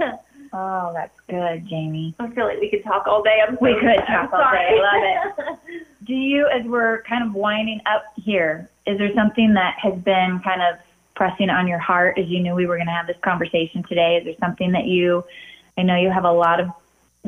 Oh, 0.52 0.90
that's 0.92 1.16
good, 1.28 1.68
Jamie. 1.68 2.12
I 2.18 2.28
feel 2.30 2.44
like 2.44 2.58
we 2.58 2.68
could 2.70 2.82
talk 2.82 3.06
all 3.06 3.22
day. 3.22 3.40
I'm 3.46 3.56
We 3.60 3.72
so- 3.74 3.80
could 3.82 3.96
talk 4.08 4.32
all 4.32 4.50
day. 4.50 4.80
I 4.82 5.22
Love 5.22 5.54
it. 5.68 5.86
Do 6.04 6.12
you, 6.12 6.48
as 6.48 6.64
we're 6.66 7.02
kind 7.02 7.22
of 7.24 7.34
winding 7.34 7.80
up 7.86 8.02
here, 8.16 8.68
is 8.84 8.98
there 8.98 9.14
something 9.14 9.54
that 9.54 9.76
has 9.80 9.94
been 10.00 10.40
kind 10.42 10.60
of 10.60 10.80
pressing 11.14 11.50
on 11.50 11.68
your 11.68 11.78
heart 11.78 12.18
as 12.18 12.26
you 12.26 12.40
knew 12.40 12.56
we 12.56 12.66
were 12.66 12.76
going 12.78 12.88
to 12.88 12.92
have 12.92 13.06
this 13.06 13.18
conversation 13.22 13.84
today? 13.84 14.16
Is 14.16 14.24
there 14.24 14.34
something 14.40 14.72
that 14.72 14.86
you, 14.86 15.22
I 15.78 15.82
know 15.82 15.94
you 15.94 16.10
have 16.10 16.24
a 16.24 16.32
lot 16.32 16.58
of 16.58 16.68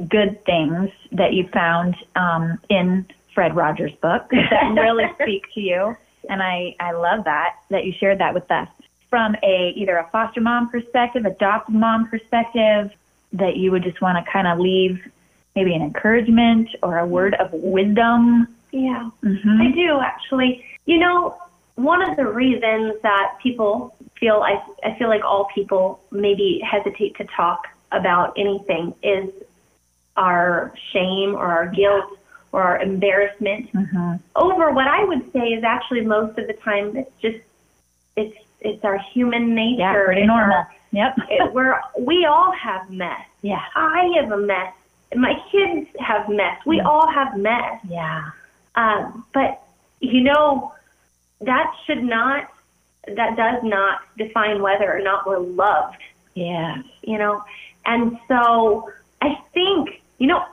good 0.09 0.45
things 0.45 0.91
that 1.12 1.33
you 1.33 1.47
found 1.52 1.95
um, 2.17 2.59
in 2.71 3.07
Fred 3.35 3.55
Rogers' 3.55 3.93
book 4.00 4.29
that 4.31 4.73
really 4.76 5.09
speak 5.23 5.45
to 5.55 5.61
you, 5.61 5.97
and 6.29 6.43
I 6.43 6.75
I 6.81 6.93
love 6.93 7.25
that 7.25 7.57
that 7.71 7.85
you 7.85 7.93
shared 7.99 8.19
that 8.19 8.35
with 8.35 8.50
us 8.50 8.69
from 9.11 9.37
a 9.43 9.73
either 9.76 9.97
a 9.99 10.09
foster 10.11 10.41
mom 10.41 10.71
perspective, 10.71 11.26
adopted 11.26 11.75
mom 11.75 12.09
perspective, 12.09 12.91
that 13.33 13.57
you 13.57 13.71
would 13.71 13.83
just 13.83 14.00
want 14.00 14.25
to 14.25 14.33
kind 14.33 14.47
of 14.47 14.59
leave 14.59 15.00
maybe 15.55 15.75
an 15.75 15.83
encouragement 15.83 16.69
or 16.83 16.99
a 16.99 17.07
word 17.07 17.35
of 17.35 17.52
wisdom. 17.52 18.49
yeah. 18.71 19.11
Mm-hmm. 19.23 19.62
I 19.62 19.71
do 19.73 20.00
actually. 20.00 20.64
You 20.87 20.99
know, 20.99 21.38
one 21.76 22.02
of 22.09 22.17
the 22.17 22.26
reasons 22.26 22.95
that 23.02 23.35
people 23.43 23.95
feel 24.19 24.43
I 24.43 24.62
I 24.85 24.97
feel 24.99 25.09
like 25.09 25.25
all 25.25 25.47
people 25.55 26.00
maybe 26.11 26.61
hesitate 26.64 27.17
to 27.17 27.25
talk 27.25 27.69
about 27.93 28.33
anything 28.38 28.95
is 29.02 29.31
our 30.17 30.73
shame 30.93 31.35
or 31.35 31.47
our 31.47 31.69
guilt 31.69 32.19
or 32.52 32.62
our 32.62 32.80
embarrassment 32.80 33.73
Mm-hmm. 33.73 34.14
over 34.37 34.71
what 34.73 34.87
I 34.87 35.04
would 35.04 35.32
say 35.32 35.49
is 35.49 35.64
actually 35.64 36.02
most 36.02 36.38
of 36.38 36.47
the 36.47 36.52
time 36.54 36.97
it's 36.97 37.11
just 37.21 37.38
it's 38.16 38.37
it's 38.61 38.85
our 38.85 38.99
human 38.99 39.54
nature. 39.54 39.80
Yeah, 39.80 40.04
pretty 40.04 40.26
normal. 40.26 40.56
our- 40.59 40.71
Yep. 40.92 41.14
it, 41.30 41.52
we're 41.54 41.80
we 41.99 42.26
all 42.26 42.52
have 42.52 42.90
mess. 42.90 43.25
Yeah. 43.40 43.62
I 43.75 44.12
have 44.21 44.30
a 44.30 44.37
mess. 44.37 44.75
My 45.14 45.35
kids 45.50 45.88
have 45.99 46.28
mess. 46.28 46.59
We 46.66 46.80
all 46.80 47.06
have 47.11 47.37
mess. 47.37 47.80
Yeah. 47.88 48.30
Um, 48.75 49.25
but 49.32 49.62
you 50.00 50.21
know, 50.23 50.73
that 51.40 51.73
should 51.87 52.02
not, 52.04 52.50
that 53.06 53.37
does 53.37 53.62
not 53.62 54.00
define 54.18 54.61
whether 54.62 54.92
or 54.92 55.00
not 55.00 55.26
we're 55.26 55.38
loved. 55.38 55.99
Yeah. 56.35 56.82
You 57.02 57.18
know, 57.18 57.42
and 57.87 58.18
so 58.28 58.90
I 59.23 59.38
think 59.54 60.02
you 60.18 60.26
know, 60.28 60.44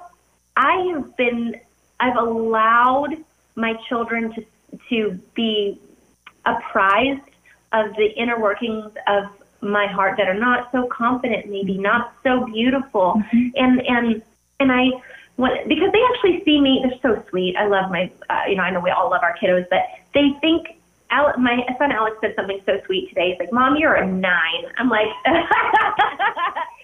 I 0.56 0.76
have 0.94 1.16
been, 1.18 1.60
I've 2.00 2.18
allowed 2.18 3.16
my 3.56 3.74
children 3.88 4.34
to 4.34 4.46
to 4.90 5.20
be 5.34 5.80
apprised 6.46 7.22
of 7.74 7.96
the 7.96 8.12
inner 8.16 8.40
workings 8.40 8.92
of 9.08 9.26
my 9.62 9.88
heart 9.88 10.16
that 10.18 10.28
are 10.28 10.40
not 10.40 10.72
so 10.72 10.88
confident, 10.88 11.48
maybe 11.48 11.78
not 11.78 12.14
so 12.24 12.46
beautiful, 12.46 13.22
and 13.32 13.82
and 13.88 14.22
and 14.60 14.72
I 14.72 14.90
when, 15.36 15.68
because 15.68 15.92
they 15.92 16.04
actually 16.14 16.44
see 16.44 16.60
me. 16.60 16.84
They're 16.84 17.16
so 17.16 17.24
sweet. 17.30 17.56
I 17.56 17.68
love 17.68 17.92
my, 17.92 18.12
uh, 18.30 18.42
you 18.48 18.56
know, 18.56 18.64
I 18.64 18.72
know 18.72 18.80
we 18.80 18.90
all 18.90 19.10
love 19.10 19.24
our 19.24 19.36
kiddos, 19.38 19.68
but 19.70 19.84
they 20.14 20.32
think. 20.42 20.76
Ale 21.12 21.34
my 21.40 21.66
son 21.80 21.92
Alex 21.92 22.18
said 22.22 22.36
something 22.36 22.62
so 22.68 22.80
sweet 22.86 23.10
today. 23.10 23.32
He's 23.32 23.40
like, 23.40 23.52
"Mom, 23.52 23.78
you're 23.78 23.96
a 23.96 24.06
nine. 24.06 24.66
I'm 24.78 24.90
like, 24.90 25.08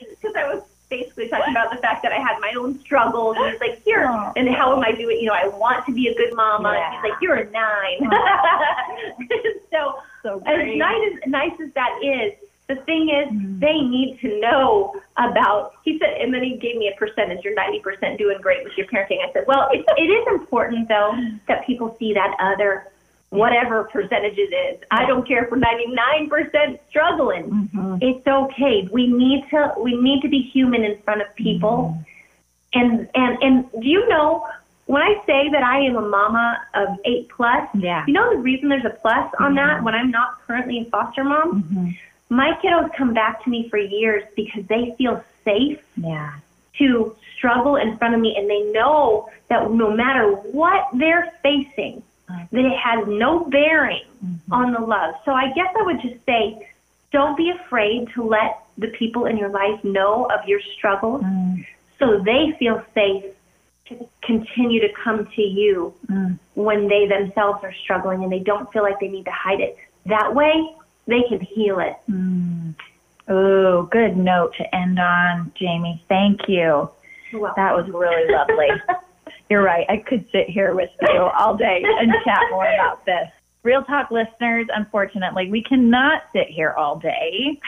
because 0.09 0.35
I 0.35 0.51
was 0.51 0.63
basically 0.97 1.27
talking 1.29 1.51
about 1.57 1.69
the 1.75 1.77
fact 1.85 1.99
that 2.03 2.11
I 2.11 2.19
had 2.27 2.35
my 2.39 2.53
own 2.57 2.79
struggles. 2.79 3.35
And 3.37 3.51
he's 3.51 3.59
like, 3.65 3.77
"Here, 3.83 4.05
Aw. 4.07 4.33
and 4.37 4.47
how 4.49 4.67
am 4.75 4.83
I 4.83 4.91
doing? 4.91 5.17
You 5.19 5.27
know, 5.27 5.33
I 5.45 5.47
want 5.47 5.85
to 5.87 5.93
be 5.93 6.07
a 6.07 6.15
good 6.15 6.33
mama." 6.35 6.71
Yeah. 6.73 6.85
And 6.85 6.93
he's 6.95 7.03
like, 7.11 7.21
"You're 7.21 7.35
a 7.45 7.49
nine. 7.51 7.99
so 9.71 9.99
So 10.23 10.41
as 10.45 10.59
nice 10.77 11.03
as 11.23 11.29
nice 11.29 11.55
as 11.63 11.71
that 11.73 11.93
is, 12.03 12.33
the 12.67 12.75
thing 12.87 13.09
is, 13.09 13.25
Mm-hmm. 13.25 13.59
they 13.59 13.79
need 13.95 14.17
to 14.21 14.39
know 14.39 14.95
about. 15.17 15.73
He 15.83 15.97
said, 15.99 16.11
and 16.21 16.33
then 16.33 16.43
he 16.43 16.57
gave 16.57 16.77
me 16.77 16.91
a 16.93 16.97
percentage. 16.97 17.43
You're 17.43 17.55
90% 17.55 18.17
doing 18.17 18.37
great 18.41 18.63
with 18.63 18.73
your 18.77 18.87
parenting. 18.87 19.19
I 19.27 19.31
said, 19.33 19.45
well, 19.47 19.67
it, 19.71 19.83
it 19.97 20.09
is 20.17 20.25
important 20.27 20.87
though 20.87 21.11
that 21.47 21.65
people 21.65 21.95
see 21.99 22.13
that 22.13 22.35
other 22.39 22.87
whatever 23.35 23.83
percentage 23.85 24.37
it 24.37 24.53
is. 24.53 24.79
I 24.91 25.05
don't 25.05 25.27
care 25.27 25.43
if 25.45 25.51
we're 25.51 25.57
99% 25.57 26.79
struggling. 26.89 27.69
Mhm. 27.73 27.99
It's 28.01 28.25
okay. 28.27 28.87
We 28.91 29.07
need 29.07 29.45
to 29.51 29.73
we 29.79 29.95
need 30.01 30.21
to 30.21 30.27
be 30.29 30.39
human 30.41 30.83
in 30.83 30.97
front 30.99 31.21
of 31.21 31.33
people. 31.35 31.97
And 32.73 33.07
and 33.15 33.37
and 33.41 33.71
do 33.71 33.87
you 33.87 34.07
know 34.09 34.45
when 34.87 35.01
I 35.01 35.15
say 35.25 35.49
that 35.49 35.63
I 35.63 35.79
am 35.79 35.95
a 35.95 36.01
mama 36.01 36.59
of 36.73 36.87
eight 37.05 37.29
plus? 37.29 37.67
Yeah. 37.73 38.03
You 38.07 38.13
know 38.13 38.29
the 38.31 38.37
reason 38.37 38.69
there's 38.69 38.85
a 38.85 38.89
plus 39.01 39.33
on 39.39 39.55
that 39.55 39.83
when 39.83 39.95
I'm 39.95 40.11
not 40.11 40.41
currently 40.45 40.79
a 40.81 40.85
foster 40.85 41.23
mom? 41.23 41.63
Mm-hmm. 41.63 41.89
My 42.29 42.53
kiddos 42.61 42.93
come 42.95 43.13
back 43.13 43.43
to 43.43 43.49
me 43.49 43.69
for 43.69 43.77
years 43.77 44.23
because 44.35 44.65
they 44.67 44.93
feel 44.97 45.23
safe 45.43 45.79
Yeah. 45.95 46.31
to 46.79 47.15
struggle 47.37 47.75
in 47.75 47.97
front 47.97 48.15
of 48.15 48.19
me 48.19 48.35
and 48.35 48.49
they 48.49 48.61
know 48.71 49.29
that 49.49 49.71
no 49.71 49.91
matter 49.91 50.31
what 50.31 50.87
they're 50.93 51.31
facing, 51.43 52.01
that 52.27 52.47
it 52.65 52.77
has 52.77 53.07
no 53.07 53.45
bearing 53.45 54.01
on 54.51 54.71
the 54.73 54.79
love. 54.79 55.15
So 55.25 55.31
I 55.31 55.51
guess 55.53 55.73
I 55.79 55.83
would 55.83 56.01
just 56.01 56.23
say 56.25 56.67
don't 57.11 57.37
be 57.37 57.49
afraid 57.51 58.09
to 58.15 58.23
let 58.23 58.63
the 58.77 58.87
people 58.87 59.25
in 59.25 59.37
your 59.37 59.49
life 59.49 59.81
know 59.83 60.25
of 60.25 60.47
your 60.47 60.59
struggles 60.75 61.21
Mm. 61.23 61.65
so 61.99 62.19
they 62.19 62.51
feel 62.59 62.83
safe 62.93 63.23
to 63.85 64.07
continue 64.21 64.81
to 64.81 64.89
come 65.01 65.27
to 65.35 65.41
you 65.41 65.93
Mm. 66.11 66.39
when 66.55 66.87
they 66.87 67.05
themselves 67.07 67.63
are 67.63 67.71
struggling 67.73 68.23
and 68.23 68.31
they 68.31 68.39
don't 68.39 68.71
feel 68.73 68.83
like 68.83 68.99
they 68.99 69.07
need 69.07 69.25
to 69.25 69.31
hide 69.31 69.61
it. 69.61 69.77
That 70.07 70.33
way, 70.35 70.53
they 71.07 71.21
can 71.29 71.39
heal 71.39 71.79
it. 71.79 71.95
Mm. 72.09 72.73
Ooh, 73.29 73.87
good 73.91 74.17
note 74.17 74.53
to 74.55 74.75
end 74.75 74.99
on, 74.99 75.51
Jamie. 75.55 76.03
Thank 76.09 76.47
you. 76.49 76.89
That 77.55 77.75
was 77.75 77.87
really 77.89 78.31
lovely. 78.31 78.69
You're 79.49 79.63
right. 79.63 79.85
I 79.89 79.97
could 79.97 80.25
sit 80.31 80.49
here 80.49 80.73
with 80.73 80.89
you 81.01 81.21
all 81.37 81.55
day 81.55 81.83
and 81.83 82.11
chat 82.23 82.41
more 82.49 82.65
about 82.65 83.05
this. 83.05 83.29
Real 83.63 83.83
Talk 83.83 84.11
listeners, 84.11 84.67
unfortunately, 84.73 85.49
we 85.49 85.63
cannot 85.63 86.23
sit 86.33 86.47
here 86.47 86.73
all 86.77 86.97
day. 86.99 87.59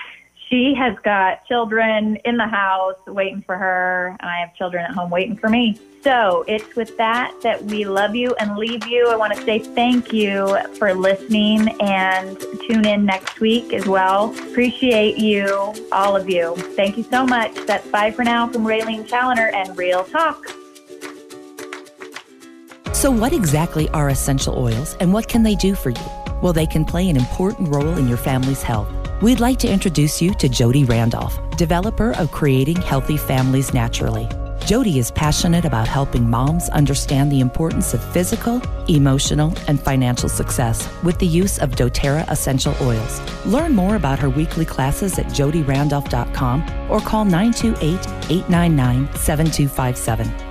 She 0.50 0.74
has 0.78 0.96
got 1.04 1.46
children 1.46 2.18
in 2.24 2.38
the 2.38 2.48
house 2.48 2.96
waiting 3.06 3.42
for 3.42 3.58
her, 3.58 4.16
and 4.20 4.30
I 4.30 4.40
have 4.40 4.56
children 4.56 4.86
at 4.86 4.92
home 4.92 5.10
waiting 5.10 5.36
for 5.36 5.50
me. 5.50 5.78
So 6.04 6.46
it's 6.48 6.76
with 6.76 6.96
that 6.98 7.34
that 7.42 7.64
we 7.66 7.84
love 7.84 8.16
you 8.16 8.34
and 8.40 8.58
leave 8.58 8.88
you. 8.88 9.08
I 9.10 9.16
want 9.16 9.36
to 9.36 9.42
say 9.44 9.60
thank 9.60 10.14
you 10.14 10.58
for 10.78 10.94
listening 10.94 11.70
and 11.82 12.40
tune 12.70 12.86
in 12.86 13.06
next 13.06 13.42
week 13.42 13.74
as 13.74 13.86
well. 13.88 14.34
Appreciate 14.50 15.18
you, 15.18 15.74
all 15.92 16.16
of 16.16 16.30
you. 16.30 16.56
Thank 16.76 16.98
you 16.98 17.04
so 17.04 17.26
much. 17.26 17.54
That's 17.66 17.86
bye 17.88 18.12
for 18.12 18.24
now 18.24 18.48
from 18.48 18.64
Raylene 18.64 19.06
Challoner 19.08 19.52
and 19.54 19.78
Real 19.78 20.06
Talk. 20.06 20.46
So, 22.98 23.12
what 23.12 23.32
exactly 23.32 23.88
are 23.90 24.10
essential 24.10 24.58
oils 24.58 24.98
and 25.00 25.14
what 25.14 25.28
can 25.28 25.44
they 25.44 25.54
do 25.54 25.76
for 25.76 25.92
you? 25.92 26.06
Well, 26.42 26.52
they 26.52 26.66
can 26.66 26.84
play 26.84 27.08
an 27.12 27.16
important 27.16 27.70
role 27.70 27.96
in 27.96 28.08
your 28.08 28.18
family's 28.18 28.64
health. 28.64 28.90
We'd 29.22 29.40
like 29.40 29.60
to 29.60 29.72
introduce 29.72 30.20
you 30.20 30.34
to 30.34 30.50
Jody 30.50 30.84
Randolph, 30.84 31.38
developer 31.58 32.14
of 32.14 32.32
Creating 32.32 32.78
Healthy 32.78 33.18
Families 33.18 33.72
Naturally. 33.72 34.28
Jody 34.66 34.98
is 34.98 35.12
passionate 35.12 35.64
about 35.64 35.88
helping 35.88 36.28
moms 36.28 36.70
understand 36.70 37.32
the 37.32 37.40
importance 37.40 37.94
of 37.94 38.04
physical, 38.14 38.64
emotional, 38.90 39.54
and 39.68 39.80
financial 39.80 40.28
success 40.28 40.90
with 41.04 41.20
the 41.20 41.28
use 41.28 41.60
of 41.60 41.74
doTERRA 41.74 42.28
essential 42.32 42.76
oils. 42.82 43.22
Learn 43.46 43.76
more 43.76 43.96
about 43.96 44.18
her 44.18 44.32
weekly 44.32 44.66
classes 44.66 45.20
at 45.20 45.28
jodyrandolph.com 45.28 46.90
or 46.90 47.00
call 47.00 47.26
928 47.26 48.32
899 48.32 49.14
7257. 49.14 50.47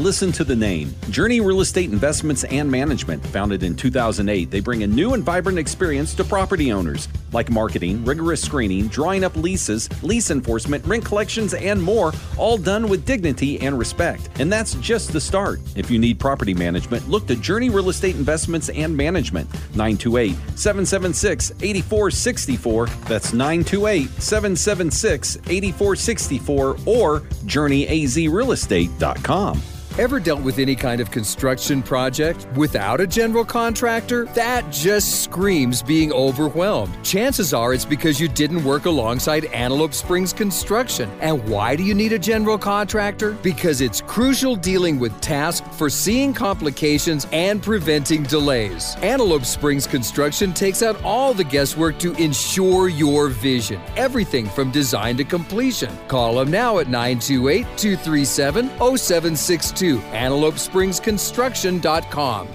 Listen 0.00 0.32
to 0.32 0.42
the 0.42 0.56
name 0.56 0.92
Journey 1.10 1.40
Real 1.40 1.60
Estate 1.60 1.88
Investments 1.88 2.42
and 2.42 2.68
Management. 2.68 3.24
Founded 3.28 3.62
in 3.62 3.76
2008, 3.76 4.50
they 4.50 4.58
bring 4.58 4.82
a 4.82 4.88
new 4.88 5.14
and 5.14 5.22
vibrant 5.22 5.56
experience 5.56 6.14
to 6.14 6.24
property 6.24 6.72
owners, 6.72 7.06
like 7.32 7.48
marketing, 7.48 8.04
rigorous 8.04 8.42
screening, 8.42 8.88
drawing 8.88 9.22
up 9.22 9.36
leases, 9.36 9.88
lease 10.02 10.32
enforcement, 10.32 10.84
rent 10.84 11.04
collections, 11.04 11.54
and 11.54 11.80
more, 11.80 12.12
all 12.38 12.58
done 12.58 12.88
with 12.88 13.06
dignity 13.06 13.60
and 13.60 13.78
respect. 13.78 14.28
And 14.40 14.52
that's 14.52 14.74
just 14.74 15.12
the 15.12 15.20
start. 15.20 15.60
If 15.76 15.92
you 15.92 16.00
need 16.00 16.18
property 16.18 16.54
management, 16.54 17.08
look 17.08 17.28
to 17.28 17.36
Journey 17.36 17.70
Real 17.70 17.88
Estate 17.88 18.16
Investments 18.16 18.70
and 18.70 18.96
Management. 18.96 19.48
928 19.76 20.34
776 20.58 21.52
8464. 21.62 22.86
That's 23.06 23.32
928 23.32 24.10
776 24.20 25.36
8464 25.46 26.78
or 26.84 27.20
journeyazrealestate.com. 27.20 29.62
Ever 29.96 30.18
dealt 30.18 30.42
with 30.42 30.58
any 30.58 30.74
kind 30.74 31.00
of 31.00 31.12
construction 31.12 31.80
project 31.80 32.48
without 32.56 33.00
a 33.00 33.06
general 33.06 33.44
contractor? 33.44 34.24
That 34.34 34.68
just 34.72 35.22
screams 35.22 35.84
being 35.84 36.12
overwhelmed. 36.12 36.92
Chances 37.04 37.54
are 37.54 37.72
it's 37.72 37.84
because 37.84 38.18
you 38.18 38.26
didn't 38.26 38.64
work 38.64 38.86
alongside 38.86 39.44
Antelope 39.52 39.94
Springs 39.94 40.32
Construction. 40.32 41.08
And 41.20 41.48
why 41.48 41.76
do 41.76 41.84
you 41.84 41.94
need 41.94 42.12
a 42.12 42.18
general 42.18 42.58
contractor? 42.58 43.34
Because 43.40 43.80
it's 43.80 44.00
crucial 44.00 44.56
dealing 44.56 44.98
with 44.98 45.18
tasks, 45.20 45.64
foreseeing 45.76 46.34
complications, 46.34 47.28
and 47.30 47.62
preventing 47.62 48.24
delays. 48.24 48.96
Antelope 48.96 49.44
Springs 49.44 49.86
Construction 49.86 50.52
takes 50.52 50.82
out 50.82 51.00
all 51.04 51.32
the 51.32 51.44
guesswork 51.44 52.00
to 52.00 52.14
ensure 52.14 52.88
your 52.88 53.28
vision. 53.28 53.80
Everything 53.94 54.46
from 54.46 54.72
design 54.72 55.16
to 55.18 55.24
completion. 55.24 55.96
Call 56.08 56.34
them 56.34 56.50
now 56.50 56.80
at 56.80 56.88
928 56.88 57.62
237 57.78 58.68
0762 58.96 59.83
AntelopeSpringsConstruction.com. 59.92 62.48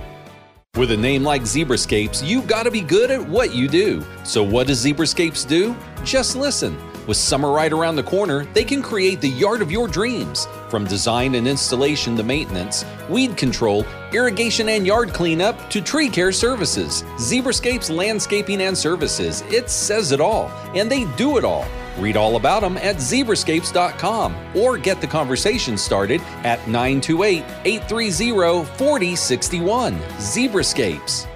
With 0.75 0.91
a 0.91 0.98
name 0.98 1.24
like 1.24 1.41
Zebrascapes, 1.41 2.24
you've 2.24 2.45
got 2.45 2.63
to 2.63 2.71
be 2.71 2.81
good 2.81 3.09
at 3.09 3.27
what 3.27 3.55
you 3.55 3.67
do. 3.67 4.05
So, 4.24 4.43
what 4.43 4.67
does 4.67 4.86
Zebrascapes 4.86 5.48
do? 5.48 5.75
Just 6.03 6.36
listen. 6.36 6.77
With 7.07 7.17
summer 7.17 7.51
right 7.51 7.74
around 7.74 7.95
the 7.95 8.03
corner, 8.03 8.45
they 8.53 8.63
can 8.63 8.83
create 8.83 9.19
the 9.19 9.29
yard 9.29 9.63
of 9.63 9.71
your 9.71 9.88
dreams. 9.88 10.48
From 10.69 10.86
design 10.86 11.33
and 11.33 11.48
installation 11.48 12.15
to 12.17 12.24
maintenance, 12.24 12.86
weed 13.09 13.36
control, 13.36 13.83
irrigation 14.13 14.69
and 14.69 14.86
yard 14.86 15.12
cleanup 15.12 15.71
to 15.71 15.81
tree 15.81 16.07
care 16.07 16.31
services. 16.31 17.01
Zebrascapes 17.17 17.89
Landscaping 17.89 18.62
and 18.62 18.77
Services. 18.77 19.41
It 19.48 19.71
says 19.71 20.12
it 20.12 20.21
all, 20.21 20.50
and 20.75 20.89
they 20.89 21.05
do 21.15 21.39
it 21.39 21.43
all. 21.43 21.65
Read 21.98 22.17
all 22.17 22.36
about 22.36 22.62
them 22.62 22.77
at 22.77 22.98
zebrascapes.com 22.98 24.36
or 24.55 24.77
get 24.77 25.01
the 25.01 25.08
conversation 25.08 25.77
started 25.77 26.22
at 26.43 26.60
928 26.67 27.43
830 27.65 28.65
4061. 28.77 30.00
Zebrascapes. 30.17 31.27